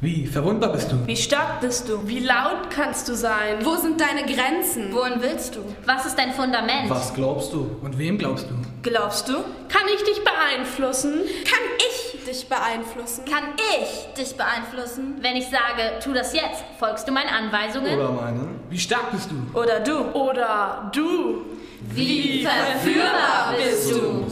Wie 0.00 0.28
verwundbar 0.28 0.70
bist 0.70 0.92
du? 0.92 1.06
Wie 1.08 1.16
stark 1.16 1.60
bist 1.60 1.88
du? 1.88 2.06
Wie 2.06 2.20
laut 2.20 2.70
kannst 2.70 3.08
du 3.08 3.16
sein? 3.16 3.56
Wo 3.64 3.74
sind 3.74 4.00
deine 4.00 4.22
Grenzen? 4.32 4.92
Wohin 4.92 5.20
willst 5.20 5.56
du? 5.56 5.60
Was 5.86 6.06
ist 6.06 6.16
dein 6.16 6.32
Fundament? 6.32 6.88
Was 6.88 7.12
glaubst 7.12 7.52
du? 7.52 7.68
Und 7.82 7.98
wem 7.98 8.16
glaubst 8.16 8.46
du? 8.48 8.54
Glaubst 8.88 9.28
du? 9.28 9.32
Kann 9.68 9.82
ich 9.92 10.04
dich 10.04 10.22
beeinflussen? 10.22 11.14
Kann 11.44 11.64
ich 11.78 12.24
dich 12.24 12.48
beeinflussen? 12.48 13.24
Kann 13.24 13.42
ich 13.56 14.14
dich 14.14 14.36
beeinflussen? 14.36 15.16
Wenn 15.20 15.34
ich 15.34 15.46
sage, 15.46 15.98
tu 16.00 16.12
das 16.12 16.32
jetzt, 16.32 16.62
folgst 16.78 17.08
du 17.08 17.10
meinen 17.10 17.30
Anweisungen? 17.30 17.98
Oder 17.98 18.12
meinen? 18.12 18.60
Wie 18.70 18.78
stark 18.78 19.10
bist 19.10 19.28
du? 19.32 19.58
Oder 19.58 19.80
du? 19.80 19.98
Oder 20.12 20.92
du? 20.94 21.44
Wie 21.80 22.44
verführbar 22.46 23.54
bist 23.56 23.90
du? 23.92 24.27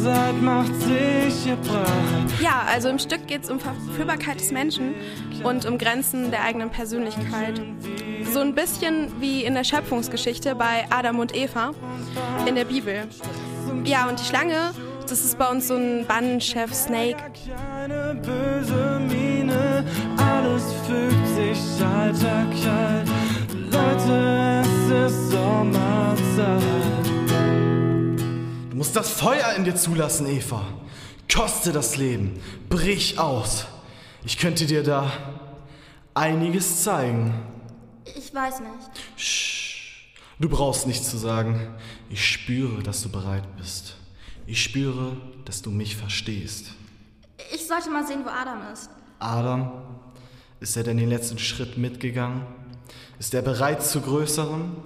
Sommerzeit 0.00 0.42
macht 0.42 0.74
sich 0.80 1.46
ihr 1.46 1.56
breit. 1.56 2.40
Ja, 2.40 2.64
also 2.66 2.88
im 2.88 2.98
Stück 2.98 3.26
geht 3.26 3.44
es 3.44 3.50
um 3.50 3.60
Verführbarkeit 3.60 4.40
des 4.40 4.50
Menschen 4.50 4.94
und 5.44 5.66
um 5.66 5.76
Grenzen 5.76 6.30
der 6.30 6.42
eigenen 6.44 6.70
Persönlichkeit. 6.70 7.60
So 8.32 8.40
ein 8.40 8.54
bisschen 8.54 9.20
wie 9.20 9.44
in 9.44 9.54
der 9.54 9.64
Schöpfungsgeschichte 9.64 10.54
bei 10.54 10.86
Adam 10.90 11.18
und 11.18 11.36
Eva 11.36 11.72
in 12.46 12.54
der 12.54 12.64
Bibel. 12.64 13.02
Ja, 13.84 14.08
und 14.08 14.18
die 14.18 14.24
Schlange, 14.24 14.70
das 15.02 15.22
ist 15.24 15.38
bei 15.38 15.48
uns 15.50 15.68
so 15.68 15.74
ein 15.74 16.06
Bannenchef 16.06 16.72
Snake. 16.72 17.16
Eine 17.74 18.14
böse 18.14 19.00
Miene, 19.00 19.84
alles 20.16 20.64
fügt 20.86 21.26
sich 21.36 21.58
kalt. 21.78 23.08
Leute, 23.70 24.62
es 24.62 25.12
ist 25.12 25.30
Sommerzeit. 25.30 26.79
Musst 28.90 29.08
das 29.08 29.20
Feuer 29.20 29.54
in 29.56 29.62
dir 29.62 29.76
zulassen, 29.76 30.26
Eva. 30.26 30.64
Koste 31.32 31.70
das 31.70 31.96
Leben. 31.96 32.42
Brich 32.68 33.20
aus. 33.20 33.66
Ich 34.24 34.36
könnte 34.36 34.66
dir 34.66 34.82
da 34.82 35.12
einiges 36.12 36.82
zeigen. 36.82 37.32
Ich 38.04 38.34
weiß 38.34 38.58
nicht. 38.58 38.90
Shh. 39.14 40.08
Du 40.40 40.48
brauchst 40.48 40.88
nichts 40.88 41.08
zu 41.08 41.18
sagen. 41.18 41.72
Ich 42.08 42.28
spüre, 42.28 42.82
dass 42.82 43.00
du 43.02 43.10
bereit 43.10 43.44
bist. 43.58 43.94
Ich 44.48 44.60
spüre, 44.60 45.16
dass 45.44 45.62
du 45.62 45.70
mich 45.70 45.94
verstehst. 45.94 46.72
Ich 47.54 47.68
sollte 47.68 47.90
mal 47.90 48.04
sehen, 48.04 48.24
wo 48.24 48.28
Adam 48.28 48.72
ist. 48.72 48.90
Adam, 49.20 49.70
ist 50.58 50.76
er 50.76 50.82
denn 50.82 50.96
den 50.96 51.10
letzten 51.10 51.38
Schritt 51.38 51.78
mitgegangen? 51.78 52.42
Ist 53.20 53.34
er 53.34 53.42
bereit 53.42 53.84
zu 53.84 54.00
größeren? 54.00 54.78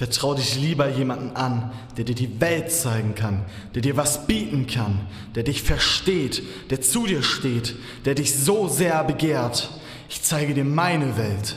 Vertrau 0.00 0.32
dich 0.32 0.56
lieber 0.56 0.88
jemanden 0.88 1.36
an, 1.36 1.72
der 1.98 2.06
dir 2.06 2.14
die 2.14 2.40
Welt 2.40 2.72
zeigen 2.72 3.14
kann, 3.14 3.44
der 3.74 3.82
dir 3.82 3.98
was 3.98 4.26
bieten 4.26 4.66
kann, 4.66 4.98
der 5.34 5.42
dich 5.42 5.62
versteht, 5.62 6.42
der 6.70 6.80
zu 6.80 7.06
dir 7.06 7.22
steht, 7.22 7.76
der 8.06 8.14
dich 8.14 8.34
so 8.34 8.66
sehr 8.66 9.04
begehrt. 9.04 9.68
Ich 10.08 10.22
zeige 10.22 10.54
dir 10.54 10.64
meine 10.64 11.18
Welt. 11.18 11.56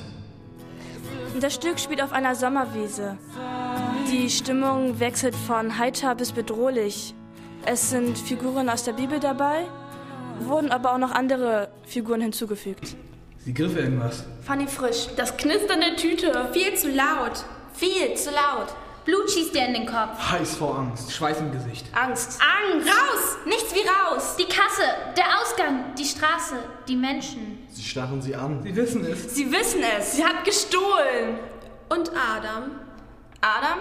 Das 1.39 1.53
Stück 1.53 1.79
spielt 1.79 2.03
auf 2.03 2.11
einer 2.11 2.35
Sommerwiese. 2.35 3.17
Die 4.11 4.29
Stimmung 4.29 4.99
wechselt 4.99 5.35
von 5.35 5.79
heiter 5.79 6.13
bis 6.13 6.33
bedrohlich. 6.33 7.15
Es 7.65 7.91
sind 7.91 8.17
Figuren 8.17 8.67
aus 8.67 8.83
der 8.83 8.91
Bibel 8.91 9.21
dabei, 9.21 9.67
wurden 10.41 10.69
aber 10.69 10.91
auch 10.91 10.97
noch 10.97 11.11
andere 11.11 11.69
Figuren 11.85 12.19
hinzugefügt. 12.19 12.97
Sie 13.45 13.53
griff 13.53 13.77
irgendwas. 13.77 14.25
Fanny 14.41 14.67
Frisch. 14.67 15.07
Das 15.15 15.37
Knistern 15.37 15.79
der 15.79 15.95
Tüte. 15.95 16.49
Viel 16.51 16.75
zu 16.75 16.89
laut. 16.89 17.45
Viel 17.83 18.15
zu 18.15 18.29
laut. 18.29 18.67
Blut 19.03 19.29
schießt 19.29 19.53
dir 19.53 19.65
in 19.65 19.73
den 19.73 19.85
Kopf. 19.85 20.17
Heiß 20.31 20.55
vor 20.55 20.77
Angst. 20.79 21.11
Schweiß 21.11 21.39
im 21.41 21.51
Gesicht. 21.51 21.85
Angst. 21.91 22.39
Angst. 22.41 22.87
Raus! 22.87 23.37
Nichts 23.45 23.75
wie 23.75 23.81
raus. 23.85 24.37
Die 24.39 24.45
Kasse, 24.45 24.87
der 25.17 25.25
Ausgang, 25.41 25.93
die 25.99 26.05
Straße, 26.05 26.55
die 26.87 26.95
Menschen. 26.95 27.67
Sie 27.69 27.83
starren 27.83 28.21
sie 28.21 28.33
an. 28.35 28.63
Sie 28.63 28.73
wissen 28.73 29.05
es. 29.05 29.35
Sie 29.35 29.51
wissen 29.51 29.81
es. 29.97 30.15
Sie 30.15 30.23
hat 30.23 30.45
gestohlen. 30.45 31.39
Und 31.89 32.09
Adam? 32.11 32.71
Adam, 33.41 33.79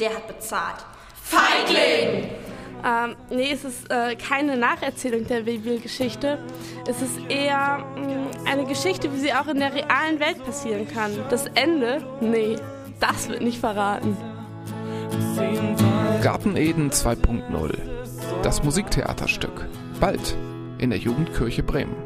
der 0.00 0.16
hat 0.16 0.26
bezahlt. 0.26 0.84
Feigling! 1.22 2.30
Ähm, 2.84 3.16
nee, 3.30 3.52
es 3.52 3.62
ist 3.64 3.88
äh, 3.90 4.16
keine 4.16 4.56
Nacherzählung 4.56 5.26
der 5.28 5.42
Bibelgeschichte. 5.42 6.38
Es 6.88 7.00
ist 7.02 7.18
eher 7.28 7.84
mh, 7.96 8.50
eine 8.50 8.64
Geschichte, 8.64 9.12
wie 9.12 9.18
sie 9.18 9.32
auch 9.32 9.46
in 9.46 9.60
der 9.60 9.72
realen 9.72 10.18
Welt 10.18 10.44
passieren 10.44 10.88
kann. 10.88 11.12
Das 11.30 11.46
Ende? 11.54 12.04
Nee, 12.20 12.56
das 13.00 13.28
wird 13.28 13.42
nicht 13.42 13.58
verraten. 13.58 14.16
Garten 16.22 16.56
Eden 16.56 16.90
2.0. 16.90 17.78
Das 18.42 18.62
Musiktheaterstück. 18.62 19.66
Bald 20.00 20.36
in 20.78 20.90
der 20.90 20.98
Jugendkirche 20.98 21.62
Bremen. 21.62 21.96